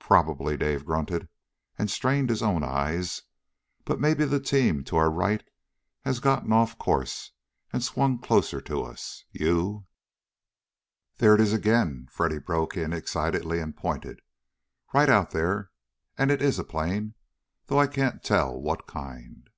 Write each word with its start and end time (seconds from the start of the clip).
"Probably," 0.00 0.58
Dave 0.58 0.84
grunted, 0.84 1.28
and 1.78 1.90
strained 1.90 2.28
his 2.28 2.42
own 2.42 2.62
eyes. 2.62 3.22
"But 3.86 3.98
maybe 3.98 4.26
the 4.26 4.38
team 4.38 4.84
to 4.84 4.96
our 4.96 5.10
right 5.10 5.42
has 6.02 6.20
gotten 6.20 6.52
off 6.52 6.76
course 6.76 7.30
and 7.72 7.82
swung 7.82 8.18
closer 8.18 8.60
to 8.60 8.82
us. 8.82 9.24
You" 9.32 9.86
"There 11.16 11.34
it 11.34 11.40
is 11.40 11.54
again!" 11.54 12.06
Freddy 12.10 12.38
broke 12.38 12.76
in 12.76 12.92
excitedly, 12.92 13.58
and 13.60 13.74
pointed. 13.74 14.20
"Right 14.92 15.08
out 15.08 15.30
there. 15.30 15.70
And 16.18 16.30
it 16.30 16.42
is 16.42 16.58
a 16.58 16.62
plane, 16.64 17.14
though 17.68 17.80
I 17.80 17.86
can't 17.86 18.22
tell 18.22 18.60
what 18.60 18.86
kind." 18.86 19.48